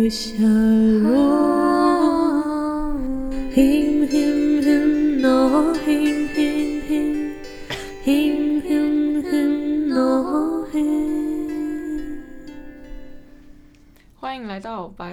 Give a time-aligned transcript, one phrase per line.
[0.00, 0.32] 缓的下
[1.02, 1.60] 落。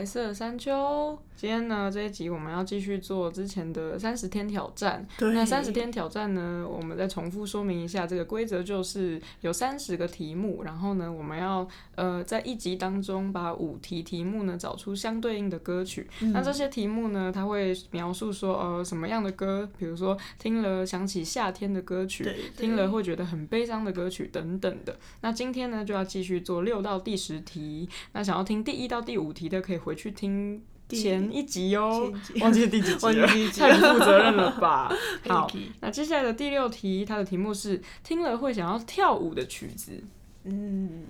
[0.08, 1.20] 色山丘。
[1.36, 5.06] 今天呢，这一集我们要继续做之前的三十天挑战。
[5.20, 16.10] 对那三十天挑战呢，我们再重复说明一下，这个规则就是有三十个题目，然后呢，我们要呃在一集当中把五题题目呢找出相对应的歌曲。
[16.34, 24.98] 那这些题目呢，它会描述说呃什么样的歌，比如说听了想起夏天的歌曲，听了会觉得很悲伤的歌曲等等的。
[25.22, 27.88] 那今天呢，就要继续做六到第十题。
[28.14, 34.90] 那想要听第一到第五题的，可以回去听前一集哦前一，集 忘记第几集了太不负责任了吧？
[35.28, 40.02] 好那接下来的第六题，它的题目是听了会想要跳舞的曲子。
[40.46, 41.04] 嗯，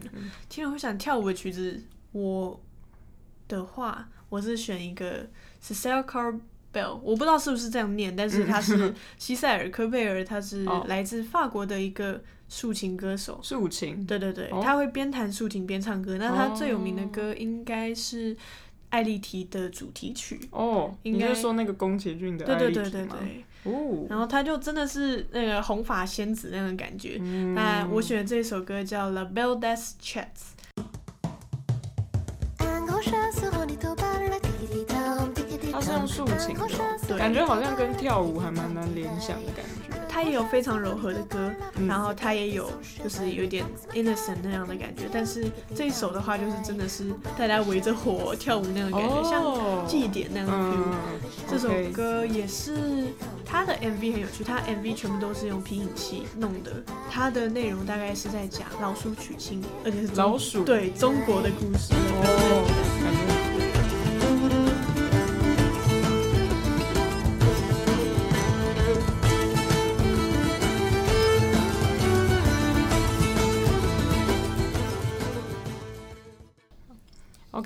[0.50, 2.60] 听了会想跳舞的曲子，我
[3.48, 5.30] 的话，我是选一个
[5.64, 13.40] Cecil Carbell，我不知道是不是这样念，但是他是 西塞尔科贝尔，他是哦来自法国的一个竖琴歌手。
[13.44, 16.18] 竖琴，对对对，哦他会边弹竖琴边唱歌。
[16.18, 18.36] 那他最有名的歌应该是
[18.90, 20.40] 《艾丽缇》的主题曲。
[20.52, 23.18] 哦，你应该是说那个宫崎骏的对对对对丽缇吗？
[23.20, 27.18] 对，哦，然后他就真的是那个红发仙子那种感觉。
[27.20, 30.26] 嗯那我选的这首歌叫《La Belle des Chats》。
[35.80, 39.96] 它是用竖琴的哦，对感觉好像跟跳舞还蛮难联想的感觉。
[40.10, 42.72] 它也有非常柔和的歌，嗯然后它也有
[43.04, 43.64] 就是有点
[43.94, 45.04] innocent 那样的感觉。
[45.14, 47.06] 但是这一首的话，就是真的是
[47.38, 50.84] 大家围着火跳舞那种感觉，哦像祭典那样的 feel。
[50.88, 53.14] 嗯，这首歌也是
[53.46, 56.72] 他的 MV 很有趣，他 MV 全部都是用皮影戏弄的。
[57.12, 61.94] 它的内容大概是在讲老鼠娶亲，而且是老鼠对中国的故事。
[61.94, 62.66] 哦，
[63.04, 63.47] 感觉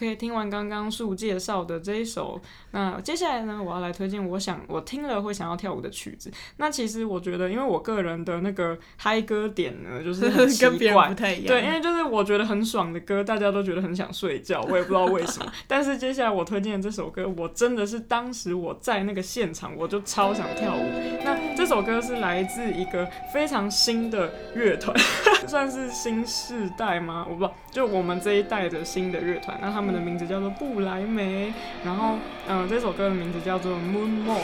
[0.01, 2.41] OK，听完刚刚树介绍的这一首，
[2.71, 6.31] 那接下来呢，我要来推荐我想我听了会想要跳舞的曲子。
[6.57, 11.45] 那其实我觉得，因为我个人的那个嗨歌点呢，就是很跟别人不，太一样。
[11.45, 15.51] 对，因为就是我觉得很爽的歌，大家都觉得很想睡觉，我也不知道为什么。
[15.69, 20.83] 但是接下来我推荐的这首歌，我真的是当时我在那个现场，我就超想跳舞。
[21.23, 24.97] 那这首歌是来自一个非常新的乐团，
[25.45, 27.27] 算是新世代吗？
[27.29, 29.59] 我不知道，就我们这一代的新的乐团。
[29.61, 31.53] 那他们的名字叫做布莱梅，
[31.83, 32.15] 然后
[32.47, 34.41] 嗯、呃这首歌的名字叫做 Moon More。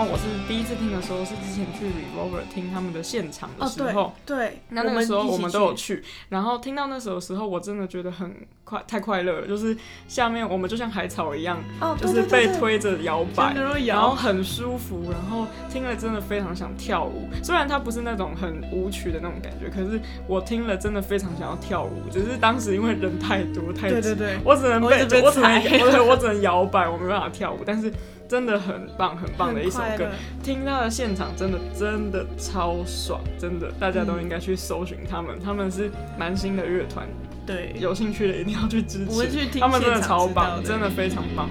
[0.00, 5.96] 后我是第一次听的时候，是之前去 Revolver 听他们的现场的时候，对，那那个时候我们都有去。
[5.96, 8.34] 去，然后听到那首的时候，我真的觉得很
[8.64, 9.46] 快，太快乐了。
[9.46, 14.14] 就是下面我们就像海草一样，哦，就是被推着摇摆，真的会然后。
[14.14, 17.28] 很舒服，然后听了真的非常想跳舞。
[17.42, 22.02] 虽然它不是那种很舞曲的那种感觉，可是我听了真的非常想要跳舞。
[22.10, 24.86] 只是当时因为人太多太挤对对对，我只能被
[25.22, 25.58] 我只能
[26.06, 27.60] 我只能摇摆，我没办法跳舞。
[27.64, 27.90] 但是
[28.30, 30.08] 真的很棒很棒的一首歌。
[30.40, 37.08] 听到的现场真的真的超爽，真的大家都应该去搜寻他们，他们是蛮新的乐团，
[37.44, 41.50] 对，有兴趣的一定要去支持，我们去听他们真的超棒，真的非常棒。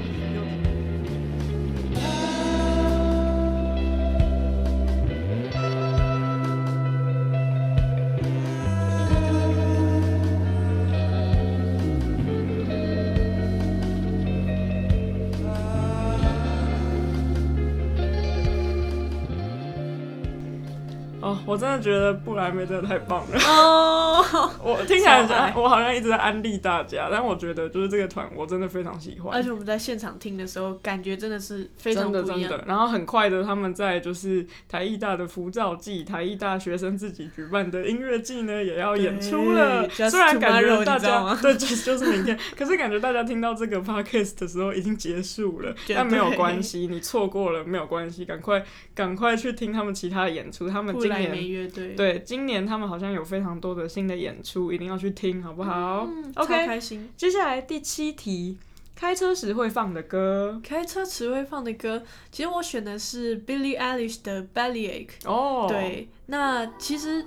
[21.50, 23.40] 我真的觉得布莱梅真的太棒了。
[23.46, 24.24] 哦，
[24.64, 29.36] 我听起来我好像一直在安利大家，但我觉得就是这个团我真的非常喜欢。
[29.36, 29.44] 而。
[29.44, 39.90] 且我们在现场听的时候，感觉真的是非常的真的，然后很快的，他们在就是台艺大的浮躁季，台艺大学生自己举办的音乐季呢，也要演出了。
[39.90, 48.64] 虽然感觉大家 对，就就是明天，可是感觉大家听到这个 podcast 的时候已经结束了，对但没有关系，你错过了没有关系，赶快
[48.94, 51.16] 赶快去听他们其他的演出，他们今布
[51.48, 57.10] 乐队，对，今年他们好像有非常多的新的演出，一定要去听，好不好、嗯 o 超 k 开心。
[57.16, 58.58] 接下来第七题，
[58.96, 65.10] 开车时会放的歌开车时会放的歌，其实我选的是 Billie Eilish 的 Bellyache。
[65.26, 67.26] 哦。，对，那其实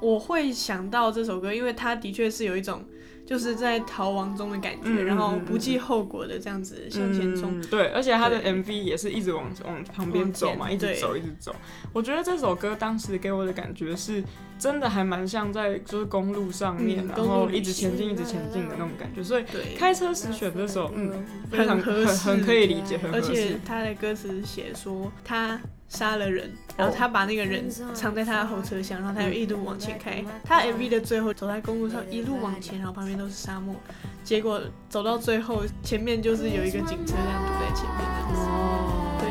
[0.00, 2.84] 我会想到这首歌，因为它的确是有一种
[3.26, 7.60] 就是在逃亡中的感觉，嗯然后不计后果的这样子向前冲。
[7.60, 11.54] 嗯，对，而且他的 MV 也是一直往往旁边走嘛，一直走一直走。
[11.92, 14.22] 我觉得这首歌当时给我的感觉是，
[14.58, 19.22] 真的还蛮像在就是公路上面，然后一直前进一直前进的那种感觉。
[19.22, 19.44] 所以，
[19.76, 23.58] 开车时选这首，嗯，非常很很可以理解，很合而且。
[23.66, 30.24] 他的歌词写说他杀了人，然后他把那个人藏在他的后车厢，然后他又一路往前开。
[30.44, 33.74] 他 MV 的最后走在公路上一路往前，然后旁边都是沙漠，
[34.24, 38.40] 结果走到最后前面就是有一个警车这样堵在前面这样子。
[38.50, 39.28] 哦，对，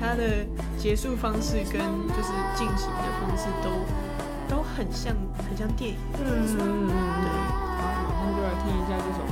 [0.00, 0.46] 他的
[0.78, 5.14] 结束方式跟就是进行的方式都都很像，
[5.48, 5.96] 很像电影。
[6.14, 7.28] 嗯嗯嗯，对
[7.82, 9.24] 好，马上就来听一下这首《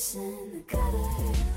[0.00, 1.49] chasing the colors.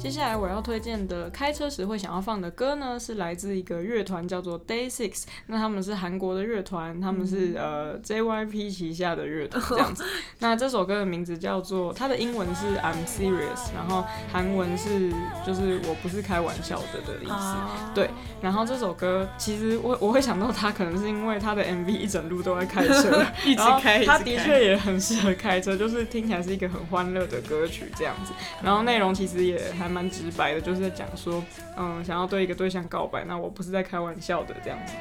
[0.00, 5.24] 接下来我要推荐的开车时会想要放的歌呢，是来自一个乐团叫做 Day Six。
[5.46, 10.02] 那他们是韩国的乐团，他们是、呃 JYP 旗下的乐团这样子。
[10.40, 14.02] 那这首歌的名字叫做，它的英文是 I'm Serious，然后
[14.32, 15.12] 韩文是
[15.46, 17.32] 就是我不是开玩笑的的意思。
[17.32, 18.08] 啊，对，
[18.40, 28.32] 然后这首歌其实我我会想到它，可能是因为它的 MV 一整路都在开车， 一直开，一直它的确也很适合开车，就是听起来是一个很欢乐的歌曲这样子。
[28.62, 31.42] 然后内容其实也还蛮直白的，就是在讲说，
[31.76, 34.94] 嗯，想要对一个对象告白，那我不是在开玩笑的这样子。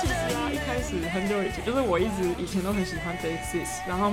[0.00, 4.12] 其实啊，一开始很久以前，就是我一直以前都很喜欢《Day Six，》，然后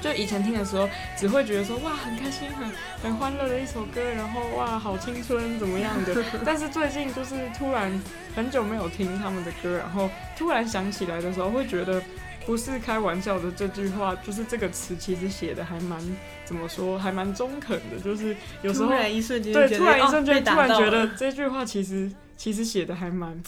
[0.00, 2.70] 就以前听的时候，只会觉得说哇，很开心、很
[3.02, 6.24] 很欢乐的一首歌，然后哇，好青春怎么样的。
[6.44, 7.90] 但是最近就是突然
[8.34, 12.02] 很久没有听他们的歌，然后突然想起来的时候，会觉得。
[12.44, 16.00] 不是开玩笑的这句话，就是这个词其实写的还蛮
[16.44, 23.42] 怎么说，还蛮中肯的，就是有时候突然一瞬间对，突然一瞬间突然觉得这句话其实其实写的还蛮，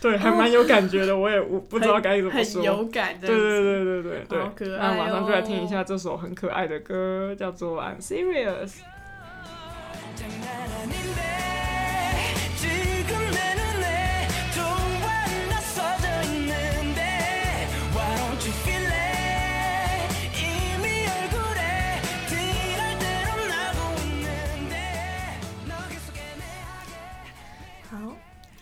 [0.00, 1.16] 对，还蛮有感觉的。
[1.16, 2.62] 我也我不知道该怎么很说。
[2.62, 3.36] 有感的对。
[3.36, 8.68] 对对对对对好可那马上就来听一下这首很可爱的歌，叫做《I'm Serious》。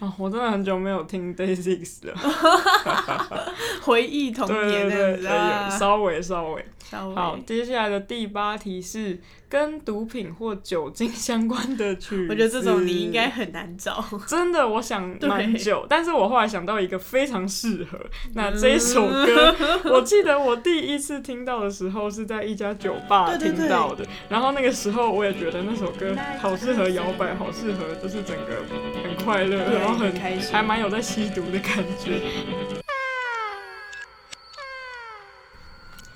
[0.02, 2.14] 好，哦，我真的很久没有听 Day Six 了。
[3.82, 6.64] 回忆童对年对对对，稍微稍微。
[6.90, 9.18] 稍微好，接下来的第八题是
[9.48, 12.26] 跟毒品或酒精相关的曲。
[12.28, 14.04] 我觉得这种你应该很难找。
[14.26, 17.98] 真的，我想蛮对久，但是我后来想到一个非常适合。
[18.34, 28.62] 那这一首嗯歌，我记得我第一次听到的时候是在一家酒吧听到的，然后那个时候我也觉得那首歌好适合摇摆，好适合就是整个
[29.02, 32.20] 很快乐，然后很很开心还蛮有在吸毒的感觉。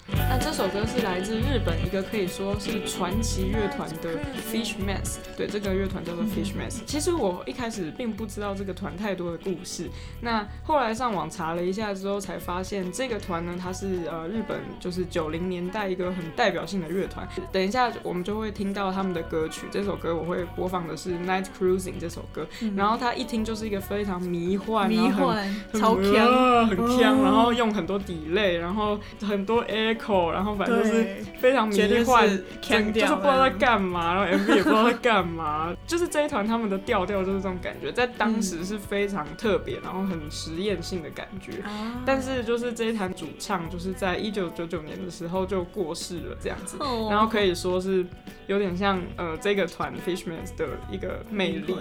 [0.09, 4.19] 那这首歌是来自日本一个可以说是传奇乐团的
[4.51, 6.81] Fish Mess，对，这个乐团叫做 Fish Mess。
[6.87, 9.91] 其实我一开始并不知道这个团太多的故事，
[10.23, 17.29] 那后来上网查了一下之后，才发现这个团呢，它是呃日本就是九零年代一个很代表性的乐团。
[17.53, 25.37] 等一下我们就会听到他们的歌曲，这首歌我会播放的是 Night Cruising 这首歌，然后它一听就是一个非常迷幻，迷幻，
[25.71, 32.29] 很超强，呃很强，哦然后用很多 delay，然后很多 echo，然后反正就是，非常迷幻，
[32.61, 41.63] 整就是不知道在干嘛，然后 MV 也不知道在干嘛，就是这一团他们的调调就是这种感觉，在当时是非常特别，然后很实验性的感觉。
[41.63, 48.05] 啊但是就是这一团主唱就是在一九九九年的时候就过世了这样子，哦然后可以说是
[48.47, 51.75] 有点像呃这个团 Fishmans 的一个魅力，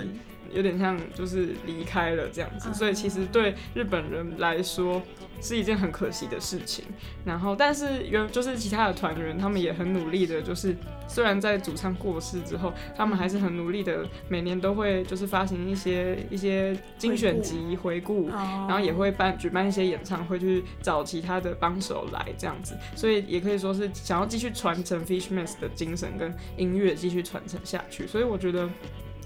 [0.52, 5.02] 有点像就是离开了这样子，啊所以其实对日本人来说
[5.42, 6.86] 是一件很可惜的事情。
[7.26, 10.76] 然后，但是原就是其他的团员，他们也很努力的，就是
[11.08, 18.30] 虽然在主唱过世之后，他们还是很努力的，每年都会就是发行一些一些精选集回顾。
[18.30, 28.70] 然然后也会办举办一些演唱会，去找其他的帮手来这样子，所以也可以说是想要继续传承 Fishmans 的精神跟音乐继续传承下去，所以我觉得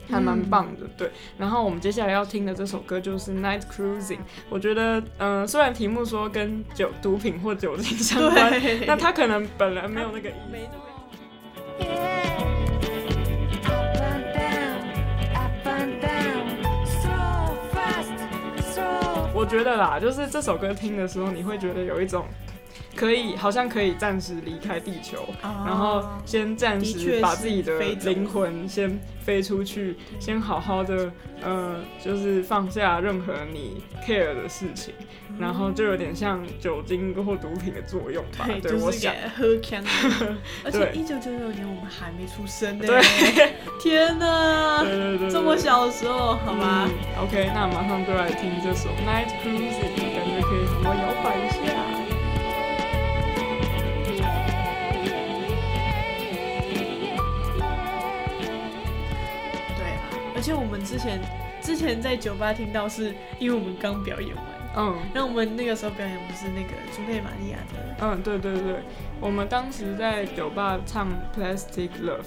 [0.09, 1.11] 还蛮棒的，对。
[1.37, 4.17] 然后我们接下来要听的这首歌就是《Night Cruising》，
[4.49, 10.51] 我觉得，嗯、虽然题目说跟酒、毒品或酒精相关，对，那它可能本来没有那个意义。
[10.51, 10.83] 没那么
[13.71, 14.81] Up and down,
[15.35, 16.47] up and down,
[18.73, 22.25] so 我觉得啦，就是这首歌听的时候，你会觉得有一种
[22.95, 34.93] 可以，好像可以暂时离开地球，然后先暂时把自己的灵魂先飞出去，先好好的，呃，就是放下任何你 care 的事情，
[35.39, 38.48] 然后就有点像酒精或毒品的作用吧。
[38.62, 39.13] 对，我想。
[39.38, 39.89] 喝呛的。
[40.65, 42.86] 而且对一九九九年我们还没出生呢。
[42.86, 43.01] 对，
[43.79, 46.88] 天哪，对对对，这么小的时候，好吗。
[46.88, 46.89] 嗯
[47.24, 51.68] OK，那马上就来听这首《Night Cruising》，感觉可以好好摇摆一下。
[60.50, 61.20] 啊，而且我们之前
[61.62, 64.46] 之前在酒吧听到，是因为我们刚表演完，
[64.77, 64.98] 嗯。
[65.13, 68.75] 然后我们那个时候表演不是那个朱内玛利亚的，嗯，对对对，
[69.20, 72.22] 我们当时在酒吧唱《Plastic Love》，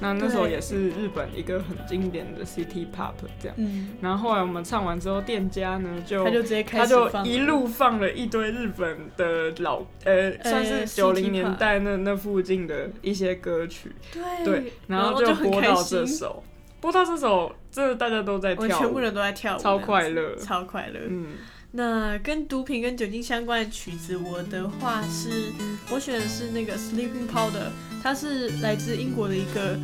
[0.00, 3.56] 那那时候也是日本一个很经典的 City Pop 这样。
[3.58, 14.22] 嗯，然后后来我们唱完之后，店家呢就他就直接开他就始一路放了一堆日本的老呃，算是九零年代那那附近的一些歌曲，对。
[14.44, 16.42] 对，然后就播到这，首，
[16.80, 20.36] 播到这首，真的大家都在跳舞我全部，人都在跳舞，超快乐。
[20.36, 21.00] 超快乐。
[21.08, 21.26] 嗯。
[21.72, 25.52] 那跟毒品跟酒精相关的曲子，我的话是，
[25.90, 27.70] 我选的是那个 Sleeping Powder，
[28.02, 29.78] 它是来自英国的一个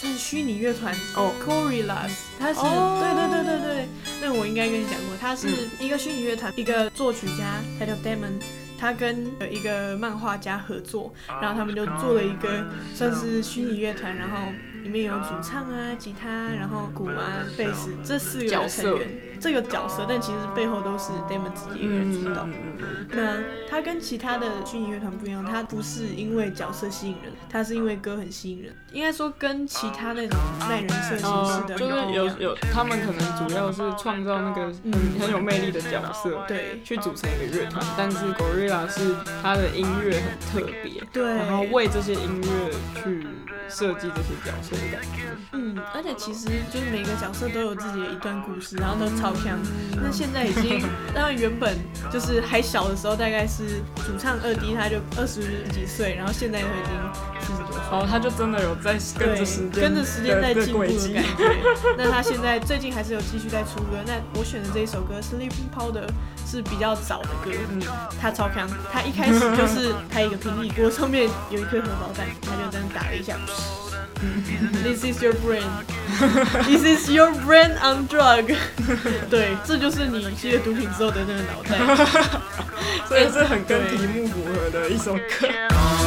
[0.00, 1.32] 算是虚拟乐团哦。
[1.44, 2.98] Gorillaz，它是、哦。
[3.00, 3.88] 对对对对对，
[4.22, 5.48] 那我应该跟你讲过，它是
[5.80, 8.40] 一个虚拟乐团，一个作曲家 Head of Damon。
[8.80, 14.36] 他跟呃一个漫画家合作，然后他们就做了一个算是虚拟乐团，然后
[14.82, 19.08] 里面有主唱啊、吉他，然后鼓啊、贝斯这四个角色成员，
[19.40, 22.46] 这个角色，但其实背后都是 Damon 自己一个人知道。
[23.10, 28.74] 那他跟其他的虚拟乐团不一样，他不是因为角色吸引人，他是因为歌很吸引人。
[28.92, 32.08] 应该说跟其他那种耐人设形式哦，的就是。
[32.08, 37.84] 有有，他们可能主要是创造那个很嗯很有魅力的角色，对去组成一个乐团。
[37.96, 43.26] 但是 Gorilla 是他的音乐很特别，对，然后为这些音乐去
[43.68, 45.28] 设计这些角色的感觉。
[45.52, 49.58] 嗯，而且其实就是每个角色都有自己的一段故事，然后都超强。
[49.96, 50.82] 那现在已经，
[51.14, 51.76] 当然原本
[52.10, 55.40] 就是还小的时候，大概是主唱二 D 他就二十
[55.72, 57.80] 几岁，然后现在都已经四十多岁。
[57.90, 60.98] 哦，他就真的有在跟着时间，跟着时间在进步的感。
[60.98, 61.22] 觉。
[61.96, 63.98] 那他现在最近还是有继续在出歌。
[64.06, 66.06] 那我选的这一首歌《Sleeping Powder》
[66.50, 67.80] 是比较早的歌，嗯，
[68.20, 68.68] 他超强。
[68.92, 73.36] 他一开始就是拍一个平底锅，上面有一颗荷包蛋，他就这样打了一下。
[74.83, 75.63] This is your brain.
[76.65, 78.55] This is your brain on drug.
[79.29, 81.77] 对，这就是你吸了毒品之后的那个脑袋。
[83.07, 86.06] 所以是很跟题目符合的一首歌。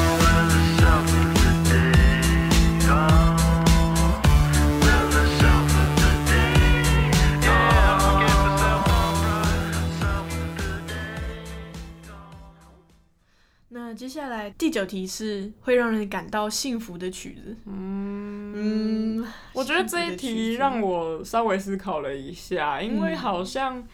[13.91, 17.57] 那接下来第九题是会让人感到幸福的曲子。
[17.65, 23.86] 嗯，嗯，我觉得这一题让我稍微思考了一下，因为嗯好像。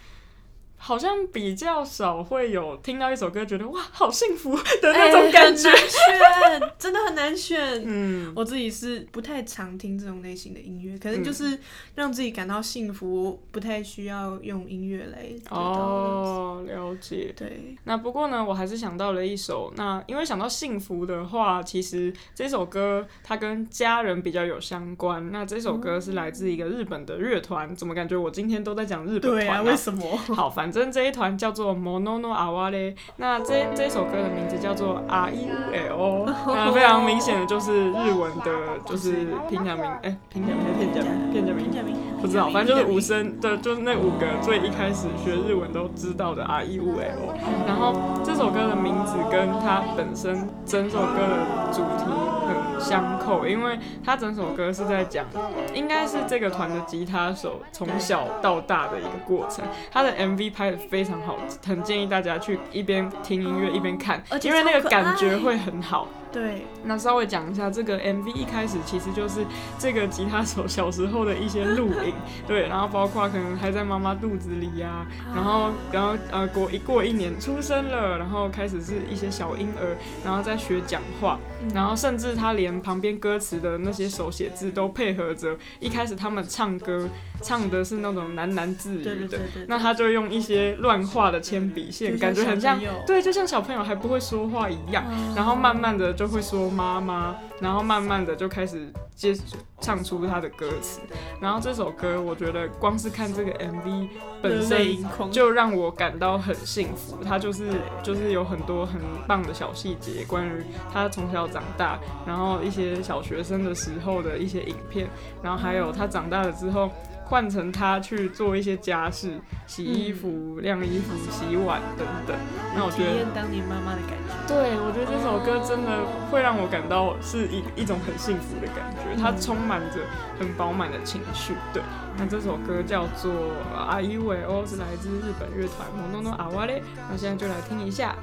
[0.80, 7.84] 好像比较少会有听到一首歌觉得哇好幸福 的那种感觉选，真的很难选。
[7.86, 11.58] 嗯，我自己是不太常听这种类型的音乐，可能就是
[11.96, 15.28] 让自己感到幸福，不太需要用音乐来。
[15.50, 17.34] 哦，了解。
[17.36, 19.74] 对，那不过呢，我还是想到了一首。
[19.76, 25.32] 那因为想到幸福的话，其实这首歌它跟家人比较有相关。
[25.32, 30.16] 那这首歌是来自一个日本的乐团，怎么感觉我今天都在讲日本对啊，为什么？
[30.18, 32.94] 好，反正这一团叫做 Monono Aware。
[33.16, 38.52] 那这这首歌的名字叫做 R E U L， 那非常明显的就是日文的，
[38.86, 41.32] 就是平假名，哎、平假名还是片假名？
[41.32, 41.72] 片假名。
[41.72, 47.34] 假名不知道，反正就是五声的，就是那五个最一开始学日文都知道的 R E U L。
[47.66, 47.94] 然后
[48.26, 52.04] 这首歌的名字跟它本身整首歌的主题
[52.46, 52.47] 很
[52.80, 55.26] 相扣，因为他整首歌是在讲，
[55.74, 59.66] 应该是这个团的吉他手从小到大的一个过程。
[59.92, 66.08] 他的 MV 拍的非常好，很建议大家去一边听音乐一边看因为那个感觉会很好。
[66.30, 69.46] 对，那稍微讲一下这个 MV 一开始其实就是
[69.80, 72.14] 这个吉他手小时候的一些录影，
[72.46, 81.40] 对，然后包括可能还在妈妈肚子里呀、然后然后呃过一过一年出生了，然后开始是一些小婴儿，然后在学讲话，
[81.74, 87.08] 然后甚至他连连旁边歌词的那些手写字都配合着一开始他们唱歌
[87.42, 95.04] 唱的是那种喃喃自语的，那他就用一些乱画的铅笔线，感觉很像对，就像小朋友还不会说话一样。
[95.06, 99.36] 哦然后慢慢的就会说妈妈，然后慢慢的就开始接
[99.80, 101.00] 唱出他的歌词。
[101.40, 104.08] 然后这首歌，我觉得光是看这个 MV
[104.42, 107.24] 本身，就让我感到很幸福。
[107.24, 107.70] 他就是
[108.02, 115.08] 就是有很多很棒的小细节，关于他从小长大，然后一些小学生的时候的一些影片，
[115.42, 116.92] 然后还有他长大了之后。
[117.30, 122.34] 换成他去做一些家事，洗衣服、晾衣服、洗碗等等。
[122.74, 124.32] 那我体觉得验当年妈妈的感觉。
[124.48, 130.00] 对，我觉得这首歌真的会让我感到是一一种很幸福的感觉，它充满着
[130.40, 131.52] 很饱满的情绪。
[131.74, 131.84] 对，
[132.18, 133.30] 那这首歌叫做
[133.76, 136.80] 《阿伊维欧》，是来自日本乐团 Monono Aware。
[137.12, 138.16] 那现在就来听一下。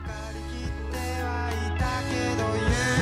[2.37, 2.94] そ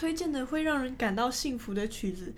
[0.00, 2.32] 推荐的会让人感到幸福的曲子，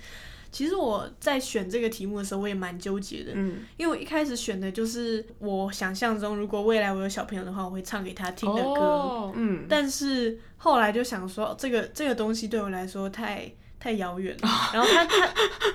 [0.50, 8.80] 其实我在选这个题目的时候，我也蛮纠结的，嗯，因为我一开始选的就是我想象中，如果未来我有小朋友的话，我会唱给他听的歌。
[8.80, 13.48] 哦，嗯，但是后来就想说，这个这个东西对我来说太
[13.82, 14.48] 太遥远了。
[14.72, 15.26] 然后他他，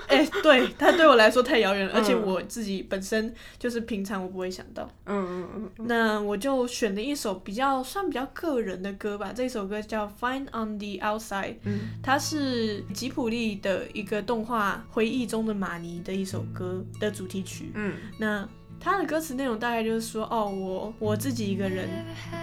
[0.07, 4.89] 哎、对他对我来说太遥远了，而且嗯我自己本身就是平常我不会想到。
[5.05, 17.71] 嗯嗯嗯嗯，那我就选了一首比较算比较个人的歌吧，这首歌叫《Fine on the Outside》，嗯它是吉普力的一个动画《回忆中的玛尼》的一首歌的主题曲。
[17.73, 18.47] 嗯那
[18.79, 21.89] 它的歌词内容大概就是说，哦，我我自己一个人，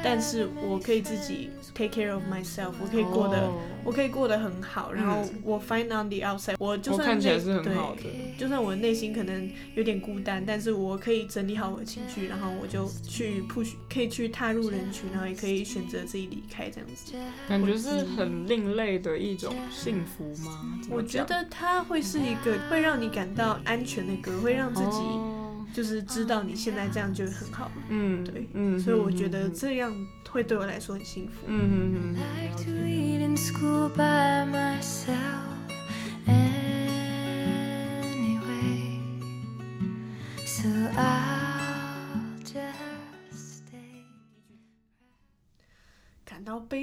[0.02, 4.92] 但是我可以自己 take care of myself，我可以过得，哦我可以过得很好。
[4.92, 8.02] 然后嗯我 find on the outside，我就算内看起来是很对好的。
[8.38, 17.12] 就算我内心可能有点孤单，但是我可以整理好我的情绪，然后我就去 push，可以去踏入人群，然后也可以选择自己离开这样子。
[17.48, 20.78] 感觉是很另类的一种幸福吗？
[20.90, 25.43] 我觉得它会是一个会让你感到安全的歌，会让自己哦
[25.74, 27.72] 就是知道你现在这样就很好了。
[27.88, 29.92] 嗯，对，嗯，所以我觉得嗯这样
[30.30, 31.32] 会对我来说很幸福。
[31.46, 32.16] 嗯嗯嗯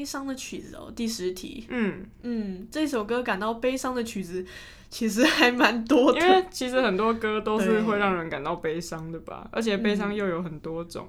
[0.02, 1.64] 悲伤的曲子哦，第十题。
[1.70, 4.44] 嗯，嗯，这首歌感到悲伤的曲子
[4.90, 6.48] 其实还蛮多的因为的。
[6.50, 11.08] 其实很多歌都是会让人感到悲伤的吧，而且悲伤又有很多种，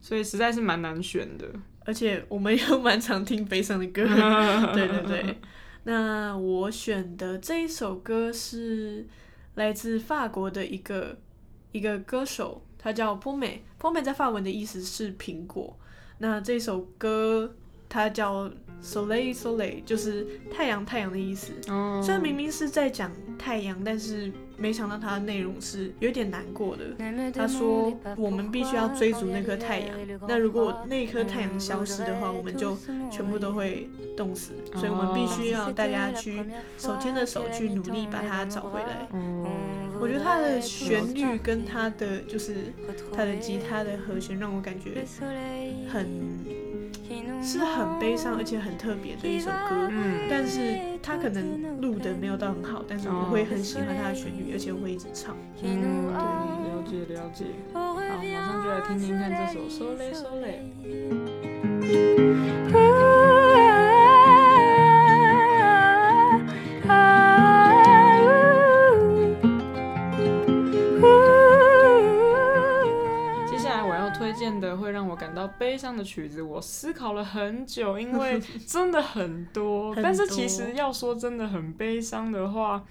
[0.00, 1.46] 所以实在是蛮难选的。
[1.84, 4.06] 而且我们又蛮常听悲伤的歌。
[4.72, 5.36] 对对对。
[5.84, 9.06] 那我选的这一首歌是
[9.56, 11.18] 来自法国的一个
[11.72, 15.76] 一个歌手，他叫 p o m e p o m e 在法文的意思是苹果。
[16.22, 17.54] 那这首歌
[17.90, 18.48] 它叫
[18.82, 21.52] Soleil Soleil，就是太阳太阳的意思。
[21.68, 26.84] 哦，虽然明明是在讲太阳，但是没想到它的内容是有点难过的。
[27.32, 29.88] 他说：“我们必须要追逐那颗太阳。
[30.26, 32.74] 那如果那颗太阳消失的话，我们就
[33.10, 34.52] 全部都会冻死。
[34.74, 36.42] 所以我们必须要大家去
[36.78, 39.08] 手牵着手去努力把它找回来。
[39.10, 39.46] 哦，
[40.00, 42.72] 我觉得它的旋律跟它的就是
[43.14, 45.04] 它的吉他的和弦，让我感觉
[45.88, 46.06] 很
[47.42, 49.88] 是很悲伤而且很特别的一首歌。
[49.90, 55.36] 嗯，但是它可能录的没有到很好，但是我会很喜欢它的旋律，而且我会一直唱。
[55.62, 55.80] 嗯，
[56.12, 56.20] 对，
[56.70, 57.44] 了解了解。
[57.72, 59.84] 好，马上就来听听看这首《So
[62.24, 62.29] l
[74.50, 79.92] 要推荐的会让我感到悲伤的曲子，我思考了很久，因为 真的很多。
[79.94, 82.82] 很但是其实要说真的很悲伤的话，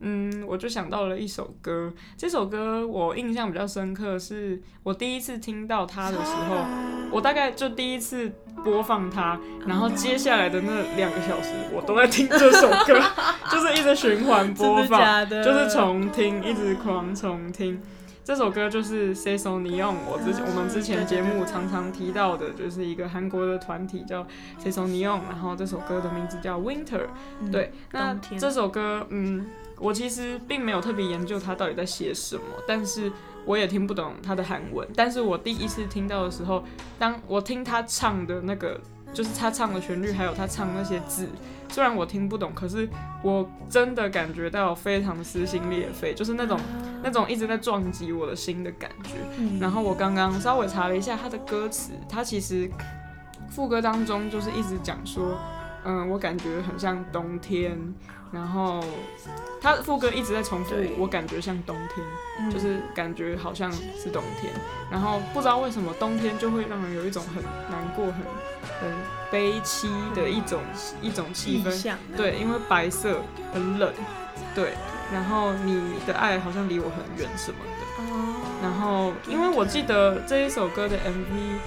[0.00, 1.92] 嗯，我就想到了一首歌。
[2.16, 6.64] 这首歌我印象比较深刻，是我第一次听到它的时候，
[7.10, 8.30] 我大概就第一次
[8.64, 13.00] 播放它，然后接下来的那两个小时，我都在听这首歌，
[13.50, 15.28] 就是一直循环 播放？
[15.28, 17.80] 就是重听，一直狂重听。
[18.28, 24.22] 这首歌就是 Say So Neon，我之前我们之前节目常常提到的，就是一个韩国的团体叫
[24.58, 27.06] Say So Neon，然后这首歌的名字叫 Winter。
[27.40, 29.46] 嗯对，那这首歌，嗯，
[29.78, 33.10] 我其实并没有特别研究它到底在写什么，但是
[33.46, 34.86] 我也听不懂它的韩文。
[34.94, 36.62] 但是我第一次听到的时候，
[36.98, 38.78] 当我听他唱的那个，
[39.12, 41.28] 就是他唱的旋律，还有他唱那些字，
[41.68, 42.88] 虽然我听不懂，可是
[43.22, 46.58] 我真的感觉到非常撕心裂肺，就是那种
[47.02, 49.14] 那种一直在撞击我的心的感觉。
[49.38, 49.58] 嗯。
[49.58, 52.70] 然后我刚刚稍微查了一下他的歌词，他其实
[53.50, 55.36] 副歌当中就是一直讲说，
[55.84, 57.76] 嗯，我感觉很像冬天，
[58.30, 58.84] 然后
[59.60, 62.06] 他副歌一直在重复，我感觉像冬天，
[62.40, 62.50] 嗯。
[62.50, 64.52] 就是感觉好像是冬天，
[64.90, 68.14] 然后不知道为什么冬天就会让人有一种很难过、很
[68.80, 68.90] 很
[69.30, 70.60] 悲凄的一种
[71.00, 73.20] 一种气氛，对，因为白色
[73.52, 73.92] 很冷，
[74.54, 74.72] 对，
[75.12, 78.02] 然后你的爱好像离我很远什么的。
[78.02, 81.58] 哦，然后，因为我记得这一首歌的 MV，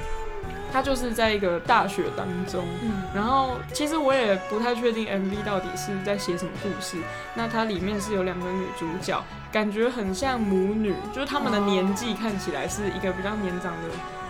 [0.71, 2.65] 它就是在一个大雪当中。
[2.81, 6.97] 嗯然后，其实我也不太确定 MV 到底是在写什么故事。
[7.35, 9.21] 那它里面是有两个女主角，
[9.51, 13.89] 感觉很像母女，就是她们的年纪看起来是一个比较年长的，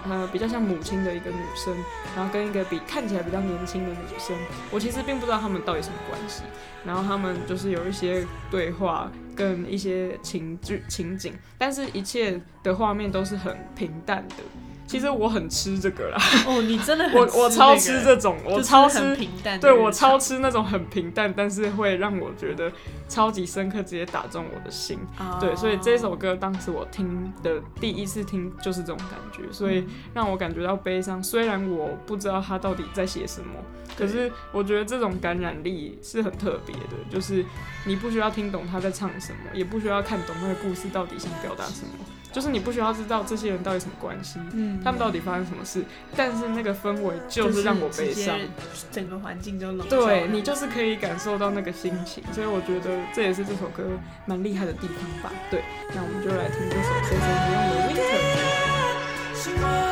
[0.10, 1.76] 呃，比较像母亲的一个女生，
[2.16, 4.36] 然后跟一个比看起来比较年轻的女生。
[4.72, 6.44] 我其实并不知道她们到底什么关系。
[6.84, 14.36] 然后他们就是有一些对话跟一些情剧情景，但是一切的画面都是很平淡的。
[14.92, 22.70] 其实我很吃这个啦，哦，你真的很 我我超吃这种，我就超吃，很平淡对，我超吃那种很平淡，但是会让我觉得
[23.08, 25.00] 超级深刻，直接打中我的心。
[25.18, 25.38] 哦。
[25.40, 31.24] 对，所以这首歌当时我听的第一次听就是这种感觉，所以让我感觉到悲伤。
[31.24, 33.54] 虽然我不知道他到底在写什么，
[33.98, 37.46] 可是我觉得这种感染力是很特别的，就是
[37.86, 45.84] 你不需要听懂他在唱什么，也不需要看懂那个故事到底想表达什么，就是你不需要知道这些人到底什么关系，嗯他们到底发生什么事，
[46.16, 48.40] 但是那个氛围就是让我悲伤。，
[48.92, 53.84] 整个环境都笼罩对你就是可以感受到那个心情，所以我觉得这也是这首歌
[54.26, 55.32] 蛮厉害的地方吧。
[55.50, 55.64] 对，
[55.94, 59.88] 那我们就来听这首《谁谁不用的 Winter》。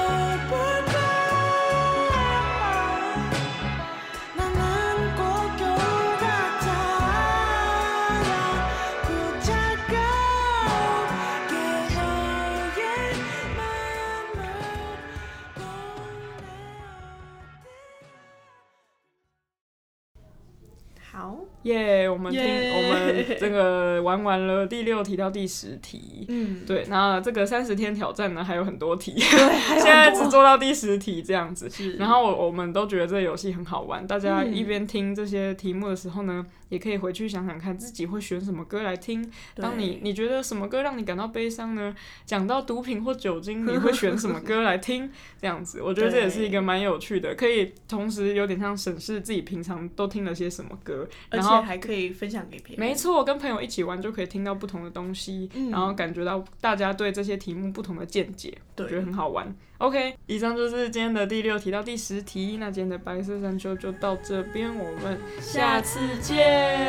[21.74, 26.26] 好，耶我们听耶我们这个玩完了第六题到第十题。
[26.28, 29.22] 嗯，对，那这个三十天挑战呢还有很多题，对，
[29.80, 31.70] 现在只做到第十题这样子。
[31.98, 39.30] 然后我我们都觉得这个游戏很好玩，大家嗯一边听这些题目的时候呢，也可以回去想想看自己会选什么歌来听。
[39.56, 41.96] 当你你觉得什么歌让你感到悲伤呢？
[42.26, 45.10] 讲到毒品或酒精，你会选什么歌来听？
[45.42, 51.59] 这样子，我觉得这也是一个蛮有趣的，可以同时有点像审视自己平常都听了些什么歌，然后。
[51.62, 59.56] 且还可以分享给别人，没错，跟朋友一起玩就可以听到不同的东西，嗯然后感觉到大家对这些题目不同的见解，我对觉得很好玩。
[59.80, 66.88] OK，以上就是今天的第六题到第十题，那今天的白色山丘就到这边，我们下次见。